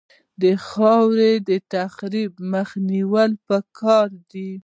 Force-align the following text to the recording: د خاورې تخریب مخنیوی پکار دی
د 0.41 0.43
خاورې 0.67 1.31
تخریب 1.73 2.31
مخنیوی 2.53 3.31
پکار 3.47 4.09
دی 4.31 4.51